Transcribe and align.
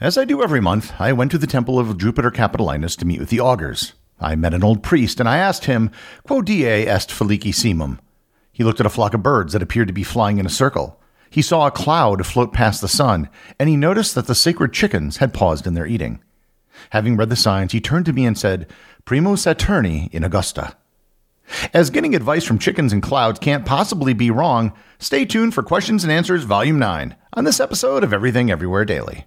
As 0.00 0.16
I 0.16 0.24
do 0.24 0.42
every 0.42 0.62
month, 0.62 0.94
I 0.98 1.12
went 1.12 1.30
to 1.32 1.36
the 1.36 1.46
temple 1.46 1.78
of 1.78 1.98
Jupiter 1.98 2.30
Capitolinus 2.30 2.96
to 2.96 3.04
meet 3.04 3.20
with 3.20 3.28
the 3.28 3.40
augurs. 3.40 3.92
I 4.18 4.34
met 4.34 4.54
an 4.54 4.64
old 4.64 4.82
priest, 4.82 5.20
and 5.20 5.28
I 5.28 5.36
asked 5.36 5.66
him, 5.66 5.90
Quo 6.26 6.40
die 6.40 6.62
est 6.62 7.10
felicissimum? 7.10 7.98
He 8.50 8.64
looked 8.64 8.80
at 8.80 8.86
a 8.86 8.90
flock 8.90 9.12
of 9.12 9.22
birds 9.22 9.52
that 9.52 9.60
appeared 9.60 9.88
to 9.88 9.92
be 9.92 10.02
flying 10.02 10.38
in 10.38 10.46
a 10.46 10.50
circle. 10.50 10.98
He 11.28 11.42
saw 11.42 11.66
a 11.66 11.70
cloud 11.70 12.26
float 12.26 12.54
past 12.54 12.80
the 12.80 12.88
sun, 12.88 13.28
and 13.58 13.68
he 13.68 13.76
noticed 13.76 14.14
that 14.14 14.26
the 14.26 14.34
sacred 14.34 14.72
chickens 14.72 15.18
had 15.18 15.34
paused 15.34 15.66
in 15.66 15.74
their 15.74 15.86
eating. 15.86 16.22
Having 16.90 17.18
read 17.18 17.28
the 17.28 17.36
signs, 17.36 17.72
he 17.72 17.80
turned 17.82 18.06
to 18.06 18.14
me 18.14 18.24
and 18.24 18.38
said, 18.38 18.72
Primo 19.04 19.34
Saturni 19.34 20.08
in 20.14 20.24
Augusta. 20.24 20.78
As 21.74 21.90
getting 21.90 22.14
advice 22.14 22.44
from 22.44 22.58
chickens 22.58 22.94
and 22.94 23.02
clouds 23.02 23.38
can't 23.38 23.66
possibly 23.66 24.14
be 24.14 24.30
wrong, 24.30 24.72
stay 24.98 25.26
tuned 25.26 25.52
for 25.52 25.62
Questions 25.62 26.04
and 26.04 26.12
Answers 26.12 26.44
Volume 26.44 26.78
9 26.78 27.16
on 27.34 27.44
this 27.44 27.60
episode 27.60 28.02
of 28.02 28.14
Everything 28.14 28.50
Everywhere 28.50 28.86
Daily. 28.86 29.26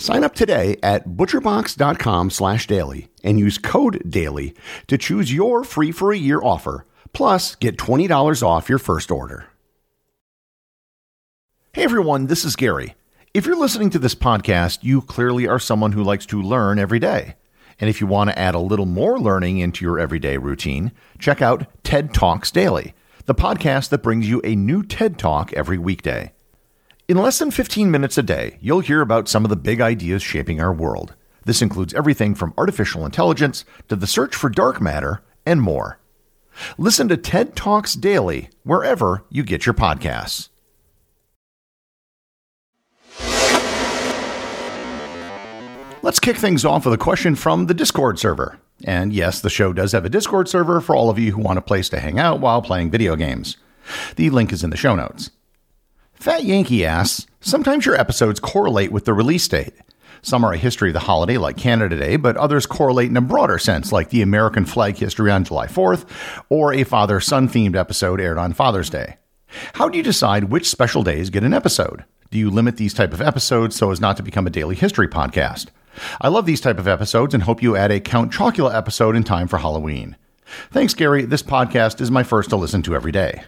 Sign 0.00 0.22
up 0.22 0.34
today 0.34 0.78
at 0.80 1.08
butcherbox.com 1.08 2.30
slash 2.30 2.68
daily 2.68 3.08
and 3.24 3.38
use 3.38 3.58
code 3.58 4.00
DAILY 4.08 4.54
to 4.86 4.96
choose 4.96 5.32
your 5.32 5.64
free 5.64 5.90
for 5.90 6.12
a 6.12 6.16
year 6.16 6.40
offer, 6.40 6.86
plus 7.12 7.56
get 7.56 7.76
$20 7.76 8.42
off 8.42 8.68
your 8.68 8.78
first 8.78 9.10
order. 9.10 9.46
Hey 11.72 11.82
everyone, 11.82 12.28
this 12.28 12.44
is 12.44 12.54
Gary. 12.56 12.94
If 13.34 13.44
you're 13.44 13.58
listening 13.58 13.90
to 13.90 13.98
this 13.98 14.14
podcast, 14.14 14.78
you 14.82 15.02
clearly 15.02 15.48
are 15.48 15.58
someone 15.58 15.92
who 15.92 16.02
likes 16.02 16.26
to 16.26 16.40
learn 16.40 16.78
every 16.78 17.00
day. 17.00 17.34
And 17.80 17.90
if 17.90 18.00
you 18.00 18.06
want 18.06 18.30
to 18.30 18.38
add 18.38 18.54
a 18.54 18.60
little 18.60 18.86
more 18.86 19.18
learning 19.18 19.58
into 19.58 19.84
your 19.84 19.98
everyday 19.98 20.38
routine, 20.38 20.92
check 21.18 21.42
out 21.42 21.66
TED 21.82 22.14
Talks 22.14 22.50
Daily, 22.52 22.94
the 23.26 23.34
podcast 23.34 23.90
that 23.90 24.02
brings 24.02 24.28
you 24.28 24.40
a 24.44 24.54
new 24.54 24.82
TED 24.84 25.18
Talk 25.18 25.52
every 25.52 25.78
weekday. 25.78 26.32
In 27.08 27.16
less 27.16 27.38
than 27.38 27.50
15 27.50 27.90
minutes 27.90 28.18
a 28.18 28.22
day, 28.22 28.58
you'll 28.60 28.80
hear 28.80 29.00
about 29.00 29.28
some 29.28 29.42
of 29.42 29.48
the 29.48 29.56
big 29.56 29.80
ideas 29.80 30.22
shaping 30.22 30.60
our 30.60 30.74
world. 30.74 31.14
This 31.46 31.62
includes 31.62 31.94
everything 31.94 32.34
from 32.34 32.52
artificial 32.58 33.06
intelligence 33.06 33.64
to 33.88 33.96
the 33.96 34.06
search 34.06 34.36
for 34.36 34.50
dark 34.50 34.78
matter 34.78 35.22
and 35.46 35.62
more. 35.62 35.98
Listen 36.76 37.08
to 37.08 37.16
TED 37.16 37.56
Talks 37.56 37.94
daily 37.94 38.50
wherever 38.62 39.24
you 39.30 39.42
get 39.42 39.64
your 39.64 39.72
podcasts. 39.72 40.50
Let's 46.02 46.20
kick 46.20 46.36
things 46.36 46.66
off 46.66 46.84
with 46.84 46.92
a 46.92 46.98
question 46.98 47.36
from 47.36 47.68
the 47.68 47.74
Discord 47.74 48.18
server. 48.18 48.58
And 48.84 49.14
yes, 49.14 49.40
the 49.40 49.48
show 49.48 49.72
does 49.72 49.92
have 49.92 50.04
a 50.04 50.10
Discord 50.10 50.46
server 50.46 50.82
for 50.82 50.94
all 50.94 51.08
of 51.08 51.18
you 51.18 51.32
who 51.32 51.40
want 51.40 51.58
a 51.58 51.62
place 51.62 51.88
to 51.88 52.00
hang 52.00 52.18
out 52.18 52.40
while 52.40 52.60
playing 52.60 52.90
video 52.90 53.16
games. 53.16 53.56
The 54.16 54.28
link 54.28 54.52
is 54.52 54.62
in 54.62 54.68
the 54.68 54.76
show 54.76 54.94
notes. 54.94 55.30
Fat 56.18 56.42
Yankee 56.42 56.84
asks 56.84 57.26
Sometimes 57.40 57.86
your 57.86 57.94
episodes 57.94 58.40
correlate 58.40 58.90
with 58.90 59.04
the 59.04 59.12
release 59.14 59.46
date. 59.46 59.72
Some 60.20 60.44
are 60.44 60.52
a 60.52 60.56
history 60.58 60.90
of 60.90 60.94
the 60.94 61.00
holiday, 61.00 61.38
like 61.38 61.56
Canada 61.56 61.96
Day, 61.96 62.16
but 62.16 62.36
others 62.36 62.66
correlate 62.66 63.08
in 63.08 63.16
a 63.16 63.20
broader 63.20 63.56
sense, 63.56 63.92
like 63.92 64.10
the 64.10 64.22
American 64.22 64.64
flag 64.64 64.96
history 64.96 65.30
on 65.30 65.44
July 65.44 65.68
4th, 65.68 66.06
or 66.48 66.72
a 66.74 66.82
father 66.82 67.20
son 67.20 67.48
themed 67.48 67.76
episode 67.76 68.20
aired 68.20 68.36
on 68.36 68.52
Father's 68.52 68.90
Day. 68.90 69.16
How 69.74 69.88
do 69.88 69.96
you 69.96 70.02
decide 70.02 70.44
which 70.44 70.68
special 70.68 71.04
days 71.04 71.30
get 71.30 71.44
an 71.44 71.54
episode? 71.54 72.04
Do 72.32 72.38
you 72.38 72.50
limit 72.50 72.78
these 72.78 72.94
type 72.94 73.12
of 73.12 73.22
episodes 73.22 73.76
so 73.76 73.92
as 73.92 74.00
not 74.00 74.16
to 74.16 74.24
become 74.24 74.46
a 74.46 74.50
daily 74.50 74.74
history 74.74 75.06
podcast? 75.06 75.68
I 76.20 76.28
love 76.28 76.46
these 76.46 76.60
type 76.60 76.80
of 76.80 76.88
episodes 76.88 77.32
and 77.32 77.44
hope 77.44 77.62
you 77.62 77.76
add 77.76 77.92
a 77.92 78.00
Count 78.00 78.32
Chocula 78.32 78.74
episode 78.74 79.14
in 79.14 79.22
time 79.22 79.46
for 79.46 79.58
Halloween. 79.58 80.16
Thanks, 80.72 80.94
Gary. 80.94 81.24
This 81.26 81.44
podcast 81.44 82.00
is 82.00 82.10
my 82.10 82.24
first 82.24 82.50
to 82.50 82.56
listen 82.56 82.82
to 82.82 82.96
every 82.96 83.12
day. 83.12 83.44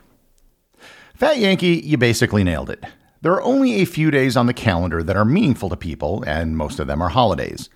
Fat 1.20 1.36
Yankee, 1.36 1.82
you 1.84 1.98
basically 1.98 2.42
nailed 2.42 2.70
it. 2.70 2.82
There 3.20 3.34
are 3.34 3.42
only 3.42 3.74
a 3.74 3.84
few 3.84 4.10
days 4.10 4.38
on 4.38 4.46
the 4.46 4.54
calendar 4.54 5.02
that 5.02 5.18
are 5.18 5.24
meaningful 5.26 5.68
to 5.68 5.76
people, 5.76 6.24
and 6.26 6.56
most 6.56 6.80
of 6.80 6.86
them 6.86 7.02
are 7.02 7.10
holidays. 7.10 7.68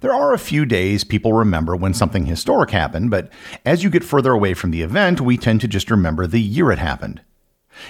There 0.00 0.12
are 0.12 0.34
a 0.34 0.38
few 0.38 0.66
days 0.66 1.04
people 1.04 1.32
remember 1.32 1.76
when 1.76 1.94
something 1.94 2.26
historic 2.26 2.70
happened, 2.70 3.12
but 3.12 3.30
as 3.64 3.84
you 3.84 3.88
get 3.88 4.02
further 4.02 4.32
away 4.32 4.54
from 4.54 4.72
the 4.72 4.82
event, 4.82 5.20
we 5.20 5.36
tend 5.36 5.60
to 5.60 5.68
just 5.68 5.92
remember 5.92 6.26
the 6.26 6.40
year 6.40 6.72
it 6.72 6.80
happened. 6.80 7.20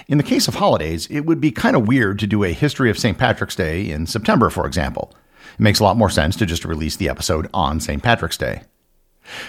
In 0.07 0.19
the 0.19 0.23
case 0.23 0.47
of 0.47 0.53
holidays, 0.53 1.07
it 1.09 1.21
would 1.21 1.41
be 1.41 1.49
kind 1.49 1.75
of 1.75 1.87
weird 1.87 2.19
to 2.19 2.27
do 2.27 2.43
a 2.43 2.53
history 2.53 2.91
of 2.91 2.99
St. 2.99 3.17
Patrick's 3.17 3.55
Day 3.55 3.89
in 3.89 4.05
September, 4.05 4.51
for 4.51 4.67
example. 4.67 5.11
It 5.55 5.59
makes 5.59 5.79
a 5.79 5.85
lot 5.85 5.97
more 5.97 6.11
sense 6.11 6.35
to 6.35 6.45
just 6.45 6.65
release 6.65 6.97
the 6.97 7.09
episode 7.09 7.49
on 7.51 7.79
St. 7.79 8.03
Patrick's 8.03 8.37
Day. 8.37 8.61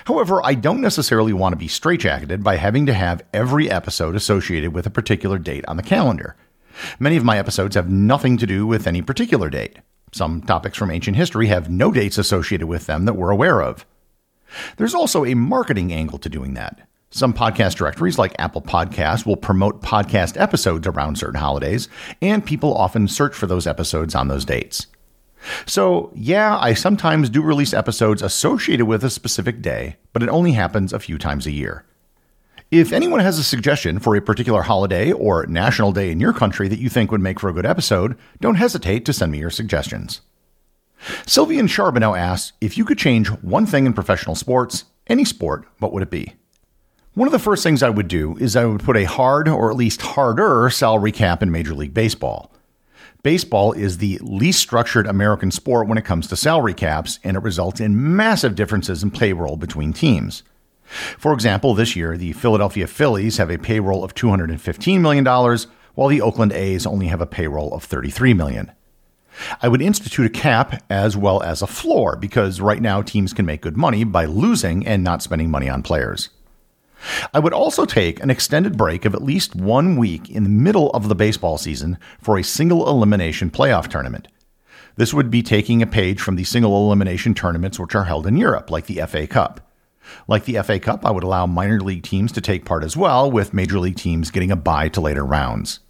However, 0.05 0.41
I 0.45 0.55
don't 0.55 0.81
necessarily 0.81 1.33
want 1.33 1.53
to 1.53 1.59
be 1.59 1.67
straitjacketed 1.67 2.43
by 2.43 2.57
having 2.57 2.87
to 2.87 2.95
have 2.95 3.23
every 3.33 3.71
episode 3.71 4.15
associated 4.15 4.73
with 4.73 4.87
a 4.87 4.91
particular 4.91 5.39
date 5.39 5.65
on 5.67 5.77
the 5.77 5.83
calendar. 5.83 6.37
Many 6.99 7.17
of 7.17 7.25
my 7.25 7.39
episodes 7.39 7.77
have 7.77 7.91
nothing 7.91 8.37
to 8.39 8.47
do 8.47 8.67
with 8.67 8.87
any 8.87 9.03
particular 9.03 9.51
date. 9.51 9.79
Some 10.13 10.43
topics 10.43 10.79
from 10.79 10.91
ancient 10.91 11.17
history 11.17 11.49
have 11.49 11.71
no 11.71 11.91
dates 11.91 12.19
associated 12.19 12.67
with 12.67 12.87
them 12.87 13.05
that 13.05 13.15
we're 13.15 13.31
aware 13.31 13.61
of. 13.61 13.85
There's 14.77 14.95
also 14.95 15.25
a 15.25 15.35
marketing 15.35 15.93
angle 15.93 16.19
to 16.19 16.29
doing 16.29 16.55
that. 16.55 16.87
Some 17.11 17.33
podcast 17.33 17.77
directories, 17.77 18.19
like 18.19 18.35
Apple 18.39 18.63
Podcasts, 18.63 19.25
will 19.25 19.37
promote 19.37 19.83
podcast 19.83 20.41
episodes 20.41 20.87
around 20.87 21.17
certain 21.17 21.39
holidays, 21.39 21.89
and 22.21 22.45
people 22.45 22.77
often 22.77 23.07
search 23.07 23.35
for 23.35 23.47
those 23.47 23.69
episodes 23.69 24.15
on 24.15 24.29
those 24.29 24.45
dates. 24.45 24.89
So, 25.67 26.13
yeah, 26.15 26.59
I 26.59 26.75
sometimes 26.75 27.31
do 27.31 27.43
release 27.43 27.75
episodes 27.75 28.23
associated 28.23 28.87
with 28.87 29.05
a 29.05 29.11
specific 29.11 29.63
day, 29.63 29.97
but 30.13 30.23
it 30.23 30.29
only 30.29 30.53
happens 30.53 30.93
a 30.93 30.99
few 30.99 31.19
times 31.19 31.47
a 31.47 31.51
year. 31.51 31.85
If 32.71 32.93
anyone 32.93 33.21
has 33.21 33.39
a 33.39 33.45
suggestion 33.45 33.99
for 33.99 34.17
a 34.17 34.23
particular 34.23 34.63
holiday 34.63 35.13
or 35.13 35.47
national 35.47 35.93
day 35.93 36.11
in 36.11 36.19
your 36.19 36.33
country 36.33 36.67
that 36.69 36.79
you 36.79 36.89
think 36.89 37.13
would 37.13 37.21
make 37.21 37.39
for 37.39 37.49
a 37.49 37.53
good 37.53 37.67
episode, 37.67 38.17
don't 38.41 38.57
hesitate 38.57 39.05
to 39.05 39.13
send 39.13 39.33
me 39.33 39.39
your 39.39 39.51
suggestions. 39.51 40.23
Sylvian 41.27 41.69
Charbonneau 41.69 42.15
asks 42.15 42.53
If 42.61 42.79
you 42.79 42.85
could 42.85 42.99
change 42.99 43.29
one 43.29 43.67
thing 43.67 43.87
in 43.87 43.93
professional 43.93 44.35
sports, 44.35 44.85
any 45.07 45.25
sport, 45.25 45.67
what 45.79 45.93
would 45.93 46.03
it 46.03 46.11
be? 46.11 46.35
One 47.13 47.29
of 47.29 47.33
the 47.33 47.39
first 47.39 47.63
things 47.63 47.83
I 47.83 47.91
would 47.91 48.09
do 48.09 48.37
is 48.39 48.57
I 48.57 48.65
would 48.65 48.83
put 48.83 48.97
a 48.97 49.05
hard, 49.05 49.47
or 49.47 49.71
at 49.71 49.77
least 49.77 50.03
harder, 50.03 50.69
salary 50.71 51.13
cap 51.13 51.43
in 51.43 51.53
Major 51.53 51.75
League 51.75 51.95
Baseball. 51.95 52.54
Baseball 53.25 53.73
is 53.73 53.97
the 53.97 54.19
least 54.21 54.61
structured 54.61 55.07
American 55.07 55.51
sport 55.51 55.89
when 55.89 55.97
it 55.97 56.05
comes 56.05 56.27
to 56.29 56.37
salary 56.37 56.75
caps, 56.75 57.19
and 57.25 57.39
it 57.39 57.43
results 57.43 57.81
in 57.81 58.15
massive 58.15 58.55
differences 58.55 59.03
in 59.03 59.11
payroll 59.11 59.57
between 59.57 59.95
teams. 59.95 60.43
For 61.17 61.33
example, 61.33 61.75
this 61.75 61.97
year, 61.97 62.19
the 62.19 62.35
Philadelphia 62.35 62.87
Phillies 62.87 63.39
have 63.39 63.51
a 63.51 63.57
payroll 63.57 64.05
of 64.05 64.15
$215 64.15 65.01
million, 65.01 65.25
while 65.95 66.09
the 66.09 66.21
Oakland 66.21 66.53
A's 66.53 66.85
only 66.85 67.07
have 67.07 67.23
a 67.23 67.27
payroll 67.27 67.73
of 67.73 67.85
33 67.85 68.35
million. 68.35 68.73
I 69.63 69.69
would 69.69 69.81
institute 69.81 70.27
a 70.27 70.29
cap 70.29 70.85
as 70.91 71.17
well 71.17 71.43
as 71.43 71.63
a 71.63 71.67
floor 71.67 72.17
because 72.17 72.61
right 72.61 72.83
now 72.83 73.01
teams 73.01 73.33
can 73.33 73.47
make 73.47 73.63
good 73.63 73.79
money 73.79 74.05
by 74.05 74.27
losing 74.27 74.87
and 74.87 75.03
not 75.03 75.23
spending 75.23 75.51
money 75.51 75.71
on 75.71 75.83
players. 75.83 76.29
I 77.33 77.39
would 77.39 77.53
also 77.53 77.85
take 77.85 78.21
an 78.21 78.31
extended 78.31 78.77
break 78.77 79.05
of 79.05 79.15
at 79.15 79.23
least 79.23 79.55
one 79.55 79.97
week 79.97 80.31
in 80.31 80.43
the 80.43 80.49
middle 80.49 80.91
of 80.91 81.09
the 81.09 81.15
baseball 81.15 81.59
season 81.59 81.99
for 82.21 82.39
a 82.39 82.45
single 82.45 82.89
elimination 82.89 83.51
playoff 83.51 83.89
tournament. 83.89 84.29
This 84.97 85.13
would 85.13 85.31
be 85.31 85.43
taking 85.43 85.83
a 85.83 85.87
page 85.87 86.21
from 86.21 86.37
the 86.37 86.45
single 86.45 86.87
elimination 86.87 87.35
tournaments 87.35 87.79
which 87.79 87.95
are 87.95 88.05
held 88.05 88.27
in 88.27 88.37
Europe, 88.37 88.71
like 88.71 88.87
the 88.87 89.05
FA 89.07 89.27
Cup. 89.27 89.73
Like 90.29 90.45
the 90.45 90.63
FA 90.63 90.79
Cup, 90.79 91.05
I 91.05 91.11
would 91.11 91.25
allow 91.25 91.47
minor 91.47 91.81
league 91.81 92.03
teams 92.03 92.31
to 92.33 92.41
take 92.41 92.65
part 92.65 92.85
as 92.85 92.97
well, 92.97 93.31
with 93.31 93.55
major 93.55 93.79
league 93.79 93.97
teams 93.97 94.31
getting 94.31 94.51
a 94.51 94.57
bye 94.57 94.89
to 94.91 95.01
later 95.01 95.25
rounds. 95.25 95.81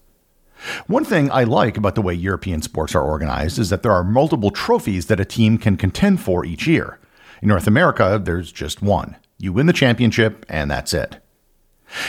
One 0.87 1.05
thing 1.05 1.31
I 1.31 1.45
like 1.45 1.77
about 1.77 1.95
the 1.95 2.03
way 2.03 2.15
European 2.15 2.63
sports 2.63 2.95
are 2.95 3.03
organized 3.03 3.59
is 3.59 3.71
that 3.71 3.83
there 3.83 3.93
are 3.93 4.05
multiple 4.05 4.51
trophies 4.51 5.07
that 5.07 5.21
a 5.21 5.25
team 5.25 5.59
can 5.59 5.77
contend 5.77 6.21
for 6.21 6.45
each 6.45 6.67
year. 6.67 6.99
In 7.43 7.49
North 7.49 7.67
America, 7.67 8.21
there's 8.23 8.53
just 8.53 8.81
one. 8.81 9.17
You 9.39 9.53
win 9.53 9.67
the 9.67 9.73
championship, 9.73 10.47
and 10.49 10.71
that's 10.71 10.95
it. 10.95 11.17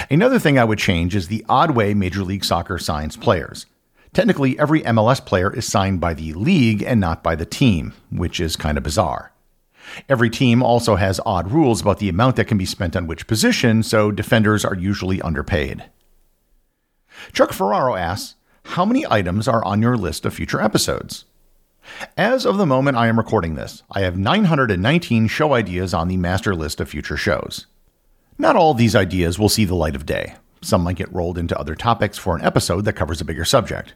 Another 0.10 0.40
thing 0.40 0.58
I 0.58 0.64
would 0.64 0.80
change 0.80 1.16
is 1.16 1.28
the 1.28 1.46
odd 1.50 1.72
way 1.72 1.94
Major 1.94 2.24
League 2.24 2.46
Soccer 2.46 2.78
signs 2.78 3.18
players. 3.18 3.66
Technically, 4.14 4.58
every 4.58 4.82
MLS 4.84 5.24
player 5.24 5.54
is 5.54 5.68
signed 5.68 6.00
by 6.00 6.14
the 6.14 6.34
league 6.34 6.82
and 6.82 7.00
not 7.00 7.22
by 7.22 7.36
the 7.36 7.46
team, 7.46 7.94
which 8.10 8.40
is 8.40 8.56
kind 8.56 8.78
of 8.78 8.84
bizarre. 8.84 9.34
Every 10.08 10.30
team 10.30 10.64
also 10.64 10.96
has 10.96 11.20
odd 11.26 11.52
rules 11.52 11.82
about 11.82 12.00
the 12.00 12.10
amount 12.10 12.38
that 12.38 12.48
can 12.48 12.58
be 12.58 12.66
spent 12.66 12.96
on 12.96 13.08
which 13.08 13.28
position, 13.28 13.84
so 13.84 14.12
defenders 14.12 14.64
are 14.66 14.76
usually 14.76 15.22
underpaid. 15.22 15.90
Chuck 17.34 17.54
Ferraro 17.54 17.96
asks, 17.96 18.36
How 18.64 18.86
many 18.86 19.06
items 19.10 19.48
are 19.48 19.64
on 19.64 19.82
your 19.82 19.98
list 19.98 20.26
of 20.26 20.34
future 20.34 20.62
episodes? 20.62 21.26
As 22.18 22.46
of 22.46 22.58
the 22.58 22.66
moment 22.66 22.98
I 22.98 23.08
am 23.08 23.18
recording 23.18 23.56
this, 23.56 23.84
I 23.92 24.02
have 24.02 24.18
919 24.18 25.28
show 25.28 25.54
ideas 25.54 25.94
on 25.94 26.08
the 26.08 26.18
master 26.18 26.56
list 26.56 26.80
of 26.80 26.90
future 26.90 27.18
shows. 27.18 27.68
Not 28.38 28.56
all 28.56 28.74
these 28.74 28.96
ideas 28.96 29.40
will 29.40 29.50
see 29.50 29.66
the 29.66 29.76
light 29.76 29.96
of 29.96 30.06
day. 30.06 30.36
Some 30.62 30.84
might 30.84 30.98
get 30.98 31.14
rolled 31.14 31.38
into 31.38 31.58
other 31.58 31.76
topics 31.76 32.18
for 32.18 32.36
an 32.36 32.44
episode 32.44 32.86
that 32.86 32.94
covers 32.94 33.22
a 33.22 33.26
bigger 33.26 33.46
subject. 33.46 33.94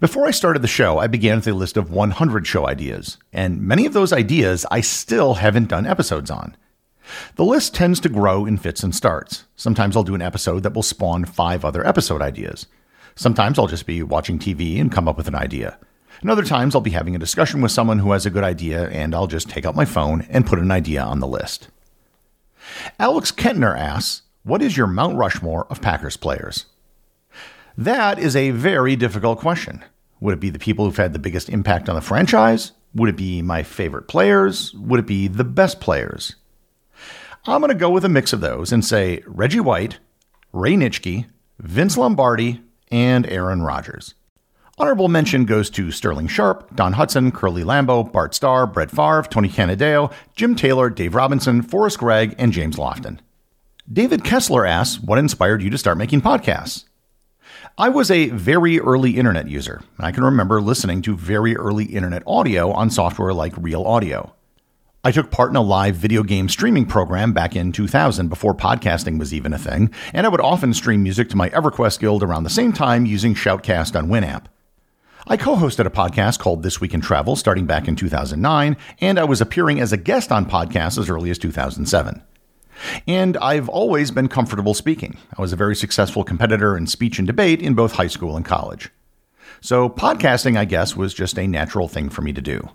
Before 0.00 0.26
I 0.26 0.30
started 0.30 0.62
the 0.62 0.68
show, 0.68 0.98
I 0.98 1.06
began 1.06 1.36
with 1.36 1.46
a 1.48 1.54
list 1.54 1.76
of 1.76 1.90
100 1.90 2.46
show 2.46 2.66
ideas, 2.66 3.18
and 3.32 3.62
many 3.62 3.86
of 3.86 3.92
those 3.92 4.12
ideas 4.12 4.66
I 4.70 4.80
still 4.80 5.34
haven't 5.34 5.68
done 5.68 5.86
episodes 5.86 6.30
on. 6.30 6.56
The 7.36 7.44
list 7.44 7.74
tends 7.74 8.00
to 8.00 8.08
grow 8.08 8.46
in 8.46 8.58
fits 8.58 8.82
and 8.82 8.94
starts. 8.94 9.44
Sometimes 9.56 9.96
I'll 9.96 10.02
do 10.02 10.14
an 10.14 10.22
episode 10.22 10.62
that 10.62 10.74
will 10.74 10.82
spawn 10.82 11.24
five 11.24 11.64
other 11.64 11.86
episode 11.86 12.22
ideas. 12.22 12.66
Sometimes 13.14 13.58
I'll 13.58 13.66
just 13.66 13.86
be 13.86 14.02
watching 14.02 14.38
TV 14.38 14.80
and 14.80 14.90
come 14.90 15.08
up 15.08 15.16
with 15.16 15.28
an 15.28 15.34
idea. 15.34 15.78
And 16.22 16.30
other 16.30 16.44
times 16.44 16.74
I'll 16.74 16.80
be 16.80 16.90
having 16.90 17.14
a 17.14 17.18
discussion 17.20 17.60
with 17.60 17.72
someone 17.72 17.98
who 17.98 18.12
has 18.12 18.24
a 18.24 18.30
good 18.30 18.44
idea, 18.44 18.88
and 18.88 19.14
I'll 19.14 19.26
just 19.26 19.50
take 19.50 19.66
out 19.66 19.74
my 19.74 19.84
phone 19.84 20.26
and 20.30 20.46
put 20.46 20.60
an 20.60 20.70
idea 20.70 21.02
on 21.02 21.18
the 21.18 21.26
list. 21.26 21.68
Alex 22.98 23.32
Kentner 23.32 23.76
asks, 23.76 24.22
What 24.44 24.62
is 24.62 24.76
your 24.76 24.86
Mount 24.86 25.16
Rushmore 25.16 25.66
of 25.68 25.82
Packers 25.82 26.16
players? 26.16 26.66
That 27.76 28.18
is 28.18 28.36
a 28.36 28.50
very 28.52 28.94
difficult 28.94 29.40
question. 29.40 29.84
Would 30.20 30.34
it 30.34 30.40
be 30.40 30.50
the 30.50 30.58
people 30.60 30.84
who've 30.84 30.96
had 30.96 31.12
the 31.12 31.18
biggest 31.18 31.48
impact 31.48 31.88
on 31.88 31.96
the 31.96 32.00
franchise? 32.00 32.70
Would 32.94 33.08
it 33.08 33.16
be 33.16 33.42
my 33.42 33.64
favorite 33.64 34.06
players? 34.06 34.72
Would 34.74 35.00
it 35.00 35.06
be 35.06 35.26
the 35.26 35.44
best 35.44 35.80
players? 35.80 36.36
I'm 37.46 37.60
going 37.60 37.72
to 37.72 37.74
go 37.74 37.90
with 37.90 38.04
a 38.04 38.08
mix 38.08 38.32
of 38.32 38.40
those 38.40 38.70
and 38.70 38.84
say 38.84 39.22
Reggie 39.26 39.58
White, 39.58 39.98
Ray 40.52 40.74
Nitschke, 40.74 41.26
Vince 41.58 41.96
Lombardi, 41.96 42.60
and 42.92 43.26
Aaron 43.26 43.62
Rodgers. 43.62 44.14
Honorable 44.82 45.06
mention 45.06 45.44
goes 45.44 45.70
to 45.70 45.92
Sterling 45.92 46.26
Sharpe, 46.26 46.74
Don 46.74 46.94
Hutson, 46.94 47.32
Curly 47.32 47.62
Lambeau, 47.62 48.10
Bart 48.10 48.34
Starr, 48.34 48.66
Brett 48.66 48.90
Favre, 48.90 49.22
Tony 49.30 49.48
Canadeo, 49.48 50.12
Jim 50.34 50.56
Taylor, 50.56 50.90
Dave 50.90 51.14
Robinson, 51.14 51.62
Forrest 51.62 52.00
Gregg, 52.00 52.34
and 52.36 52.50
James 52.52 52.74
Lofton. 52.74 53.20
David 53.90 54.24
Kessler 54.24 54.66
asks, 54.66 55.00
What 55.00 55.20
inspired 55.20 55.62
you 55.62 55.70
to 55.70 55.78
start 55.78 55.98
making 55.98 56.22
podcasts? 56.22 56.86
I 57.78 57.90
was 57.90 58.10
a 58.10 58.30
very 58.30 58.80
early 58.80 59.18
internet 59.18 59.46
user. 59.46 59.82
I 60.00 60.10
can 60.10 60.24
remember 60.24 60.60
listening 60.60 61.00
to 61.02 61.16
very 61.16 61.56
early 61.56 61.84
internet 61.84 62.24
audio 62.26 62.72
on 62.72 62.90
software 62.90 63.32
like 63.32 63.56
Real 63.56 63.84
Audio. 63.84 64.34
I 65.04 65.12
took 65.12 65.30
part 65.30 65.50
in 65.50 65.56
a 65.56 65.62
live 65.62 65.94
video 65.94 66.24
game 66.24 66.48
streaming 66.48 66.86
program 66.86 67.32
back 67.32 67.54
in 67.54 67.70
2000 67.70 68.26
before 68.26 68.52
podcasting 68.52 69.20
was 69.20 69.32
even 69.32 69.52
a 69.52 69.58
thing, 69.58 69.92
and 70.12 70.26
I 70.26 70.28
would 70.28 70.40
often 70.40 70.74
stream 70.74 71.04
music 71.04 71.28
to 71.30 71.36
my 71.36 71.50
EverQuest 71.50 72.00
guild 72.00 72.24
around 72.24 72.42
the 72.42 72.50
same 72.50 72.72
time 72.72 73.06
using 73.06 73.34
Shoutcast 73.34 73.96
on 73.96 74.08
Winamp. 74.08 74.46
I 75.26 75.36
co 75.36 75.54
hosted 75.54 75.86
a 75.86 75.90
podcast 75.90 76.40
called 76.40 76.64
This 76.64 76.80
Week 76.80 76.92
in 76.92 77.00
Travel 77.00 77.36
starting 77.36 77.64
back 77.64 77.86
in 77.86 77.94
2009, 77.94 78.76
and 79.00 79.20
I 79.20 79.24
was 79.24 79.40
appearing 79.40 79.78
as 79.78 79.92
a 79.92 79.96
guest 79.96 80.32
on 80.32 80.46
podcasts 80.46 80.98
as 80.98 81.08
early 81.08 81.30
as 81.30 81.38
2007. 81.38 82.22
And 83.06 83.36
I've 83.36 83.68
always 83.68 84.10
been 84.10 84.26
comfortable 84.26 84.74
speaking. 84.74 85.16
I 85.38 85.40
was 85.40 85.52
a 85.52 85.56
very 85.56 85.76
successful 85.76 86.24
competitor 86.24 86.76
in 86.76 86.88
speech 86.88 87.18
and 87.18 87.26
debate 87.26 87.62
in 87.62 87.74
both 87.74 87.92
high 87.92 88.08
school 88.08 88.36
and 88.36 88.44
college. 88.44 88.90
So, 89.60 89.88
podcasting, 89.88 90.56
I 90.56 90.64
guess, 90.64 90.96
was 90.96 91.14
just 91.14 91.38
a 91.38 91.46
natural 91.46 91.86
thing 91.86 92.08
for 92.08 92.22
me 92.22 92.32
to 92.32 92.40
do. 92.40 92.70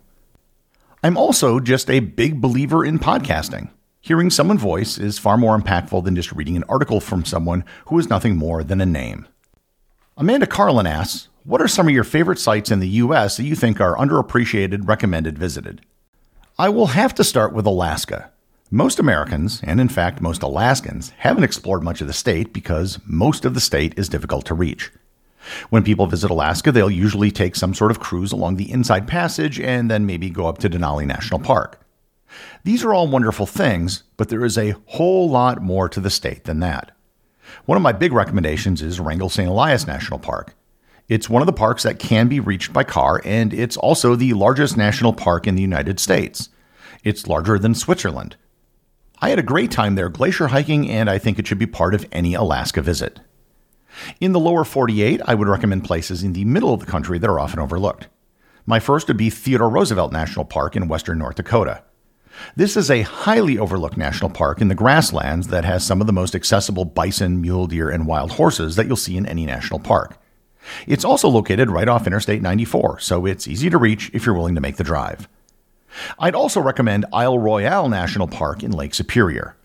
I'm 1.03 1.17
also 1.17 1.59
just 1.59 1.89
a 1.89 1.99
big 1.99 2.39
believer 2.39 2.85
in 2.85 2.97
podcasting. 2.97 3.71
Hearing 3.99 4.29
someone's 4.29 4.61
voice 4.61 4.97
is 4.97 5.19
far 5.19 5.37
more 5.37 5.59
impactful 5.59 6.05
than 6.05 6.15
just 6.15 6.31
reading 6.31 6.55
an 6.55 6.63
article 6.69 7.01
from 7.01 7.25
someone 7.25 7.65
who 7.87 7.99
is 7.99 8.09
nothing 8.09 8.37
more 8.37 8.63
than 8.63 8.79
a 8.79 8.85
name. 8.85 9.27
Amanda 10.15 10.47
Carlin 10.47 10.87
asks, 10.87 11.27
What 11.47 11.61
are 11.61 11.67
some 11.69 11.87
of 11.87 11.93
your 11.93 12.03
favorite 12.03 12.39
sites 12.39 12.71
in 12.71 12.81
the 12.81 12.89
US 12.89 13.37
that 13.37 13.45
you 13.45 13.55
think 13.55 13.79
are 13.79 13.95
underappreciated, 13.95 14.85
recommended, 14.85 15.39
visited? 15.39 15.79
I 16.59 16.67
will 16.67 16.87
have 16.87 17.15
to 17.15 17.23
start 17.23 17.53
with 17.53 17.65
Alaska. 17.65 18.31
Most 18.69 18.99
Americans, 18.99 19.61
and 19.63 19.79
in 19.79 19.87
fact 19.87 20.19
most 20.19 20.43
Alaskans, 20.43 21.11
haven't 21.11 21.45
explored 21.45 21.83
much 21.83 22.01
of 22.01 22.07
the 22.07 22.11
state 22.11 22.51
because 22.51 22.99
most 23.05 23.45
of 23.45 23.53
the 23.53 23.61
state 23.61 23.97
is 23.97 24.09
difficult 24.09 24.45
to 24.47 24.53
reach. 24.53 24.91
When 25.69 25.85
people 25.85 26.05
visit 26.05 26.29
Alaska, 26.29 26.73
they'll 26.73 26.91
usually 26.91 27.31
take 27.31 27.55
some 27.55 27.73
sort 27.73 27.91
of 27.91 28.01
cruise 28.01 28.33
along 28.33 28.57
the 28.57 28.69
Inside 28.69 29.07
Passage 29.07 29.57
and 29.57 29.89
then 29.89 30.05
maybe 30.05 30.29
go 30.29 30.47
up 30.47 30.57
to 30.57 30.69
Denali 30.69 31.07
National 31.07 31.39
Park. 31.39 31.79
These 32.65 32.83
are 32.83 32.93
all 32.93 33.07
wonderful 33.07 33.45
things, 33.45 34.03
but 34.17 34.27
there 34.27 34.43
is 34.43 34.57
a 34.57 34.75
whole 34.87 35.29
lot 35.29 35.61
more 35.61 35.87
to 35.87 36.01
the 36.01 36.09
state 36.09 36.43
than 36.43 36.59
that. 36.59 36.91
One 37.63 37.77
of 37.77 37.83
my 37.83 37.93
big 37.93 38.11
recommendations 38.11 38.81
is 38.81 38.99
Wrangell 38.99 39.29
St. 39.29 39.47
Elias 39.47 39.87
National 39.87 40.19
Park. 40.19 40.53
It's 41.09 41.29
one 41.29 41.41
of 41.41 41.45
the 41.45 41.53
parks 41.53 41.83
that 41.83 41.99
can 41.99 42.27
be 42.27 42.41
reached 42.41 42.73
by 42.73 42.83
car, 42.83 43.21
and 43.23 43.53
it's 43.53 43.77
also 43.77 44.15
the 44.15 44.33
largest 44.33 44.75
national 44.75 45.13
park 45.13 45.47
in 45.47 45.55
the 45.55 45.61
United 45.61 46.01
States. 46.01 46.49
It's 47.01 47.27
larger 47.27 47.57
than 47.57 47.75
Switzerland. 47.75 48.35
I 49.19 49.29
had 49.29 49.39
a 49.39 49.43
great 49.43 49.71
time 49.71 49.95
there 49.95 50.09
glacier 50.09 50.47
hiking, 50.47 50.89
and 50.89 51.09
I 51.09 51.17
think 51.17 51.39
it 51.39 51.47
should 51.47 51.59
be 51.59 51.65
part 51.65 51.95
of 51.95 52.05
any 52.11 52.33
Alaska 52.33 52.81
visit. 52.81 53.21
In 54.19 54.33
the 54.33 54.39
lower 54.39 54.65
48, 54.65 55.21
I 55.25 55.33
would 55.33 55.47
recommend 55.47 55.85
places 55.85 56.23
in 56.23 56.33
the 56.33 56.43
middle 56.43 56.73
of 56.73 56.81
the 56.81 56.85
country 56.85 57.17
that 57.17 57.29
are 57.29 57.39
often 57.39 57.59
overlooked. 57.59 58.09
My 58.65 58.81
first 58.81 59.07
would 59.07 59.15
be 59.15 59.29
Theodore 59.29 59.69
Roosevelt 59.69 60.11
National 60.11 60.43
Park 60.43 60.75
in 60.75 60.89
western 60.89 61.19
North 61.19 61.37
Dakota. 61.37 61.83
This 62.57 62.75
is 62.75 62.91
a 62.91 63.03
highly 63.03 63.57
overlooked 63.57 63.97
national 63.97 64.29
park 64.29 64.59
in 64.59 64.67
the 64.67 64.75
grasslands 64.75 65.47
that 65.47 65.63
has 65.63 65.85
some 65.85 66.01
of 66.01 66.07
the 66.07 66.13
most 66.13 66.35
accessible 66.35 66.83
bison, 66.83 67.39
mule 67.39 67.65
deer, 67.65 67.89
and 67.89 68.05
wild 68.05 68.33
horses 68.33 68.75
that 68.75 68.87
you'll 68.87 68.97
see 68.97 69.15
in 69.15 69.25
any 69.25 69.45
national 69.45 69.79
park. 69.79 70.19
It's 70.85 71.05
also 71.05 71.27
located 71.27 71.69
right 71.69 71.87
off 71.87 72.07
Interstate 72.07 72.41
94, 72.41 72.99
so 72.99 73.25
it's 73.25 73.47
easy 73.47 73.69
to 73.69 73.77
reach 73.77 74.11
if 74.13 74.25
you're 74.25 74.35
willing 74.35 74.55
to 74.55 74.61
make 74.61 74.77
the 74.77 74.83
drive. 74.83 75.27
I'd 76.19 76.35
also 76.35 76.61
recommend 76.61 77.05
Isle 77.13 77.39
Royale 77.39 77.89
National 77.89 78.27
Park 78.27 78.63
in 78.63 78.71
Lake 78.71 78.93
Superior. 78.93 79.55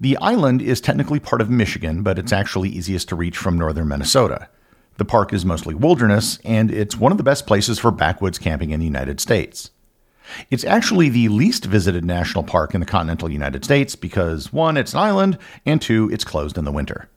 The 0.00 0.16
island 0.18 0.62
is 0.62 0.80
technically 0.80 1.20
part 1.20 1.40
of 1.40 1.50
Michigan, 1.50 2.02
but 2.02 2.18
it's 2.18 2.32
actually 2.32 2.68
easiest 2.68 3.08
to 3.08 3.16
reach 3.16 3.38
from 3.38 3.58
northern 3.58 3.88
Minnesota. 3.88 4.48
The 4.98 5.04
park 5.04 5.32
is 5.32 5.44
mostly 5.44 5.74
wilderness, 5.74 6.38
and 6.44 6.70
it's 6.70 6.96
one 6.96 7.12
of 7.12 7.18
the 7.18 7.24
best 7.24 7.46
places 7.46 7.78
for 7.78 7.90
backwoods 7.90 8.38
camping 8.38 8.70
in 8.70 8.80
the 8.80 8.86
United 8.86 9.20
States. 9.20 9.70
It's 10.50 10.64
actually 10.64 11.08
the 11.08 11.28
least 11.28 11.64
visited 11.66 12.04
national 12.04 12.44
park 12.44 12.74
in 12.74 12.80
the 12.80 12.86
continental 12.86 13.30
United 13.30 13.64
States 13.64 13.94
because, 13.94 14.52
one, 14.52 14.76
it's 14.76 14.92
an 14.92 14.98
island, 14.98 15.38
and 15.64 15.80
two, 15.80 16.10
it's 16.12 16.24
closed 16.24 16.58
in 16.58 16.64
the 16.64 16.72
winter. 16.72 17.08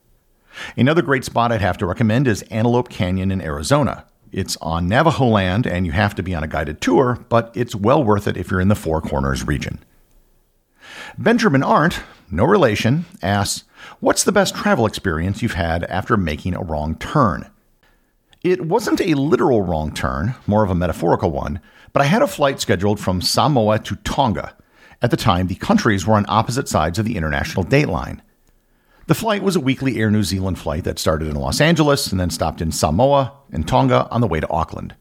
Another 0.75 1.01
great 1.01 1.25
spot 1.25 1.51
I'd 1.51 1.61
have 1.61 1.77
to 1.77 1.85
recommend 1.85 2.27
is 2.27 2.41
Antelope 2.43 2.89
Canyon 2.89 3.31
in 3.31 3.41
Arizona. 3.41 4.05
It's 4.31 4.57
on 4.57 4.87
Navajo 4.87 5.25
land 5.25 5.65
and 5.65 5.85
you 5.85 5.91
have 5.91 6.15
to 6.15 6.23
be 6.23 6.35
on 6.35 6.43
a 6.43 6.47
guided 6.47 6.81
tour, 6.81 7.17
but 7.29 7.51
it's 7.55 7.75
well 7.75 8.03
worth 8.03 8.27
it 8.27 8.37
if 8.37 8.51
you're 8.51 8.61
in 8.61 8.67
the 8.67 8.75
Four 8.75 9.01
Corners 9.01 9.45
region. 9.45 9.79
Benjamin 11.17 11.63
Arndt, 11.63 12.01
no 12.29 12.45
relation, 12.45 13.05
asks, 13.21 13.63
What's 13.99 14.23
the 14.23 14.31
best 14.31 14.55
travel 14.55 14.85
experience 14.85 15.41
you've 15.41 15.53
had 15.53 15.83
after 15.85 16.17
making 16.17 16.53
a 16.53 16.61
wrong 16.61 16.95
turn? 16.95 17.49
It 18.43 18.65
wasn't 18.65 19.01
a 19.01 19.15
literal 19.15 19.63
wrong 19.63 19.93
turn, 19.93 20.35
more 20.47 20.63
of 20.63 20.69
a 20.69 20.75
metaphorical 20.75 21.31
one, 21.31 21.59
but 21.91 22.01
I 22.01 22.05
had 22.05 22.21
a 22.21 22.27
flight 22.27 22.59
scheduled 22.61 22.99
from 22.99 23.21
Samoa 23.21 23.79
to 23.79 23.95
Tonga. 23.97 24.55
At 25.01 25.11
the 25.11 25.17
time, 25.17 25.47
the 25.47 25.55
countries 25.55 26.05
were 26.05 26.15
on 26.15 26.25
opposite 26.27 26.67
sides 26.67 26.99
of 26.99 27.05
the 27.05 27.17
international 27.17 27.63
date 27.63 27.89
line. 27.89 28.21
The 29.09 29.15
flight 29.15 29.41
was 29.41 29.55
a 29.55 29.59
weekly 29.59 29.97
Air 29.97 30.11
New 30.11 30.21
Zealand 30.21 30.59
flight 30.59 30.83
that 30.83 30.99
started 30.99 31.29
in 31.29 31.35
Los 31.35 31.59
Angeles 31.59 32.11
and 32.11 32.19
then 32.19 32.29
stopped 32.29 32.61
in 32.61 32.71
Samoa 32.71 33.33
and 33.51 33.67
Tonga 33.67 34.07
on 34.11 34.21
the 34.21 34.27
way 34.27 34.39
to 34.39 34.47
Auckland. 34.51 34.93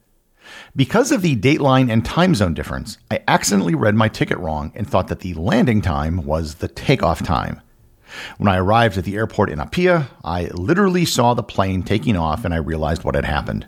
Because 0.75 1.13
of 1.13 1.21
the 1.21 1.37
dateline 1.37 1.93
and 1.93 2.03
time 2.03 2.35
zone 2.35 2.55
difference, 2.55 2.97
I 3.11 3.21
accidentally 3.29 3.75
read 3.75 3.95
my 3.95 4.09
ticket 4.09 4.39
wrong 4.39 4.73
and 4.75 4.89
thought 4.89 5.09
that 5.09 5.21
the 5.21 5.35
landing 5.35 5.83
time 5.83 6.25
was 6.25 6.55
the 6.55 6.69
takeoff 6.69 7.23
time. 7.23 7.61
When 8.39 8.49
I 8.49 8.57
arrived 8.57 8.97
at 8.97 9.05
the 9.05 9.15
airport 9.15 9.51
in 9.51 9.61
Apia, 9.61 10.09
I 10.25 10.45
literally 10.55 11.05
saw 11.05 11.35
the 11.35 11.43
plane 11.43 11.83
taking 11.83 12.17
off 12.17 12.47
and 12.47 12.55
I 12.55 12.57
realized 12.57 13.05
what 13.05 13.15
had 13.15 13.27
happened. 13.27 13.67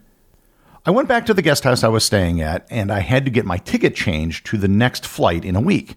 I 0.87 0.91
went 0.91 1.07
back 1.07 1.27
to 1.27 1.35
the 1.35 1.43
guest 1.43 1.65
house 1.65 1.85
I 1.85 1.89
was 1.89 2.03
staying 2.03 2.41
at 2.41 2.67
and 2.71 2.91
I 2.91 3.01
had 3.01 3.27
to 3.27 3.31
get 3.31 3.45
my 3.45 3.59
ticket 3.59 3.95
changed 3.95 4.47
to 4.47 4.57
the 4.57 4.69
next 4.69 5.05
flight 5.05 5.45
in 5.45 5.55
a 5.55 5.61
week. 5.61 5.97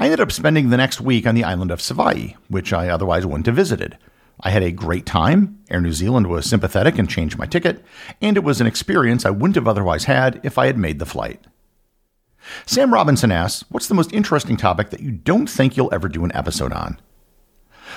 I 0.00 0.04
ended 0.04 0.20
up 0.20 0.30
spending 0.30 0.70
the 0.70 0.76
next 0.76 1.00
week 1.00 1.26
on 1.26 1.34
the 1.34 1.42
island 1.42 1.72
of 1.72 1.80
Savaii, 1.80 2.36
which 2.46 2.72
I 2.72 2.88
otherwise 2.88 3.26
wouldn't 3.26 3.46
have 3.46 3.56
visited. 3.56 3.98
I 4.40 4.50
had 4.50 4.62
a 4.62 4.70
great 4.70 5.04
time. 5.04 5.58
Air 5.68 5.80
New 5.80 5.92
Zealand 5.92 6.28
was 6.28 6.46
sympathetic 6.46 7.00
and 7.00 7.10
changed 7.10 7.36
my 7.36 7.46
ticket, 7.46 7.84
and 8.22 8.36
it 8.36 8.44
was 8.44 8.60
an 8.60 8.68
experience 8.68 9.26
I 9.26 9.30
wouldn't 9.30 9.56
have 9.56 9.66
otherwise 9.66 10.04
had 10.04 10.40
if 10.44 10.56
I 10.56 10.66
had 10.66 10.78
made 10.78 11.00
the 11.00 11.04
flight. 11.04 11.44
Sam 12.64 12.94
Robinson 12.94 13.32
asks, 13.32 13.64
What's 13.70 13.88
the 13.88 13.94
most 13.94 14.12
interesting 14.12 14.56
topic 14.56 14.90
that 14.90 15.00
you 15.00 15.10
don't 15.10 15.50
think 15.50 15.76
you'll 15.76 15.92
ever 15.92 16.06
do 16.06 16.24
an 16.24 16.30
episode 16.32 16.72
on? 16.72 17.00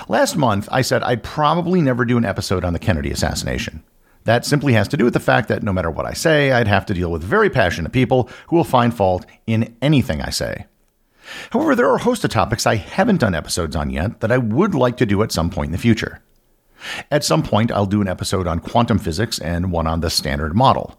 Last 0.08 0.36
month, 0.36 0.68
I 0.72 0.82
said 0.82 1.04
I'd 1.04 1.22
probably 1.22 1.80
never 1.80 2.04
do 2.04 2.18
an 2.18 2.24
episode 2.24 2.64
on 2.64 2.72
the 2.72 2.80
Kennedy 2.80 3.12
assassination. 3.12 3.84
That 4.24 4.44
simply 4.44 4.72
has 4.72 4.88
to 4.88 4.96
do 4.96 5.04
with 5.04 5.14
the 5.14 5.20
fact 5.20 5.46
that 5.50 5.62
no 5.62 5.72
matter 5.72 5.90
what 5.90 6.06
I 6.06 6.14
say, 6.14 6.50
I'd 6.50 6.66
have 6.66 6.86
to 6.86 6.94
deal 6.94 7.12
with 7.12 7.22
very 7.22 7.48
passionate 7.48 7.92
people 7.92 8.28
who 8.48 8.56
will 8.56 8.64
find 8.64 8.92
fault 8.92 9.24
in 9.46 9.76
anything 9.80 10.20
I 10.20 10.30
say. 10.30 10.66
However, 11.50 11.74
there 11.74 11.88
are 11.88 11.96
a 11.96 12.02
host 12.02 12.24
of 12.24 12.30
topics 12.30 12.66
I 12.66 12.76
haven't 12.76 13.20
done 13.20 13.34
episodes 13.34 13.76
on 13.76 13.90
yet 13.90 14.20
that 14.20 14.32
I 14.32 14.38
would 14.38 14.74
like 14.74 14.96
to 14.98 15.06
do 15.06 15.22
at 15.22 15.32
some 15.32 15.50
point 15.50 15.68
in 15.68 15.72
the 15.72 15.78
future. 15.78 16.20
At 17.10 17.24
some 17.24 17.42
point, 17.42 17.70
I'll 17.70 17.86
do 17.86 18.00
an 18.00 18.08
episode 18.08 18.46
on 18.46 18.58
quantum 18.58 18.98
physics 18.98 19.38
and 19.38 19.70
one 19.70 19.86
on 19.86 20.00
the 20.00 20.10
Standard 20.10 20.54
Model. 20.54 20.98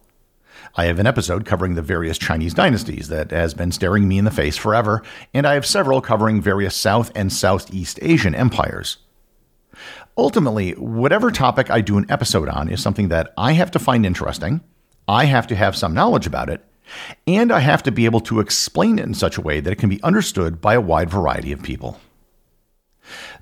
I 0.75 0.85
have 0.85 0.97
an 0.97 1.07
episode 1.07 1.45
covering 1.45 1.75
the 1.75 1.81
various 1.81 2.17
Chinese 2.17 2.53
dynasties 2.53 3.09
that 3.09 3.31
has 3.31 3.53
been 3.53 3.71
staring 3.71 4.07
me 4.07 4.17
in 4.17 4.25
the 4.25 4.31
face 4.31 4.57
forever, 4.57 5.03
and 5.33 5.45
I 5.45 5.53
have 5.53 5.65
several 5.65 6.01
covering 6.01 6.41
various 6.41 6.75
South 6.75 7.11
and 7.15 7.31
Southeast 7.31 7.99
Asian 8.01 8.33
empires. 8.33 8.97
Ultimately, 10.17 10.71
whatever 10.71 11.31
topic 11.31 11.69
I 11.69 11.81
do 11.81 11.97
an 11.97 12.09
episode 12.09 12.47
on 12.47 12.69
is 12.69 12.81
something 12.81 13.09
that 13.09 13.33
I 13.37 13.53
have 13.53 13.71
to 13.71 13.79
find 13.79 14.05
interesting, 14.05 14.61
I 15.07 15.25
have 15.25 15.47
to 15.47 15.55
have 15.55 15.75
some 15.75 15.93
knowledge 15.93 16.25
about 16.25 16.49
it, 16.49 16.63
and 17.27 17.51
I 17.51 17.59
have 17.59 17.83
to 17.83 17.91
be 17.91 18.05
able 18.05 18.21
to 18.21 18.39
explain 18.39 18.99
it 18.99 19.05
in 19.05 19.13
such 19.13 19.37
a 19.37 19.41
way 19.41 19.59
that 19.59 19.71
it 19.71 19.79
can 19.79 19.89
be 19.89 20.01
understood 20.03 20.61
by 20.61 20.73
a 20.73 20.81
wide 20.81 21.09
variety 21.09 21.51
of 21.51 21.63
people. 21.63 21.99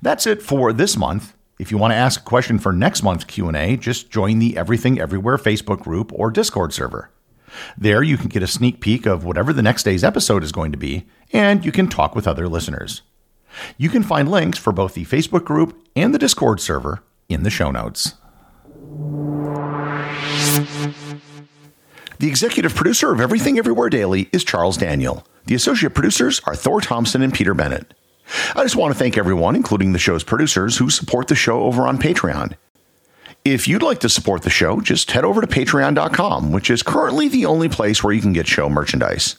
That's 0.00 0.26
it 0.26 0.42
for 0.42 0.72
this 0.72 0.96
month. 0.96 1.34
If 1.58 1.70
you 1.70 1.78
want 1.78 1.92
to 1.92 1.96
ask 1.96 2.20
a 2.20 2.24
question 2.24 2.58
for 2.58 2.72
next 2.72 3.02
month's 3.02 3.24
Q&A, 3.24 3.76
just 3.76 4.10
join 4.10 4.38
the 4.38 4.56
Everything 4.56 5.00
Everywhere 5.00 5.36
Facebook 5.36 5.80
group 5.80 6.10
or 6.14 6.30
Discord 6.30 6.72
server. 6.72 7.10
There 7.76 8.02
you 8.02 8.16
can 8.16 8.28
get 8.28 8.42
a 8.42 8.46
sneak 8.46 8.80
peek 8.80 9.06
of 9.06 9.24
whatever 9.24 9.52
the 9.52 9.62
next 9.62 9.84
day's 9.84 10.02
episode 10.02 10.42
is 10.42 10.52
going 10.52 10.72
to 10.72 10.78
be, 10.78 11.06
and 11.32 11.64
you 11.64 11.70
can 11.70 11.88
talk 11.88 12.14
with 12.14 12.26
other 12.26 12.48
listeners. 12.48 13.02
You 13.76 13.90
can 13.90 14.02
find 14.02 14.30
links 14.30 14.58
for 14.58 14.72
both 14.72 14.94
the 14.94 15.04
Facebook 15.04 15.44
group 15.44 15.78
and 15.94 16.14
the 16.14 16.18
Discord 16.18 16.60
server 16.60 17.02
in 17.28 17.42
the 17.42 17.50
show 17.50 17.70
notes. 17.70 18.14
The 22.22 22.28
executive 22.28 22.76
producer 22.76 23.10
of 23.10 23.20
Everything 23.20 23.58
Everywhere 23.58 23.90
Daily 23.90 24.28
is 24.30 24.44
Charles 24.44 24.76
Daniel. 24.76 25.26
The 25.46 25.56
associate 25.56 25.92
producers 25.92 26.40
are 26.44 26.54
Thor 26.54 26.80
Thompson 26.80 27.20
and 27.20 27.34
Peter 27.34 27.52
Bennett. 27.52 27.94
I 28.54 28.62
just 28.62 28.76
want 28.76 28.94
to 28.94 28.98
thank 28.98 29.18
everyone, 29.18 29.56
including 29.56 29.92
the 29.92 29.98
show's 29.98 30.22
producers, 30.22 30.76
who 30.76 30.88
support 30.88 31.26
the 31.26 31.34
show 31.34 31.64
over 31.64 31.84
on 31.84 31.98
Patreon. 31.98 32.54
If 33.44 33.66
you'd 33.66 33.82
like 33.82 33.98
to 33.98 34.08
support 34.08 34.42
the 34.42 34.50
show, 34.50 34.80
just 34.80 35.10
head 35.10 35.24
over 35.24 35.40
to 35.40 35.48
patreon.com, 35.48 36.52
which 36.52 36.70
is 36.70 36.84
currently 36.84 37.26
the 37.26 37.44
only 37.44 37.68
place 37.68 38.04
where 38.04 38.12
you 38.12 38.20
can 38.20 38.32
get 38.32 38.46
show 38.46 38.68
merchandise. 38.68 39.34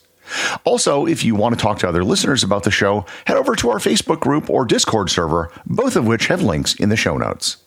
Also, 0.65 1.05
if 1.05 1.23
you 1.23 1.35
want 1.35 1.57
to 1.57 1.61
talk 1.61 1.79
to 1.79 1.87
other 1.87 2.03
listeners 2.03 2.43
about 2.43 2.63
the 2.63 2.69
show, 2.69 3.05
head 3.27 3.37
over 3.37 3.55
to 3.55 3.69
our 3.69 3.79
Facebook 3.79 4.19
group 4.19 4.49
or 4.49 4.65
Discord 4.65 5.09
server, 5.09 5.49
both 5.65 5.95
of 5.95 6.05
which 6.05 6.27
have 6.27 6.41
links 6.41 6.73
in 6.73 6.89
the 6.89 6.97
show 6.97 7.17
notes. 7.17 7.62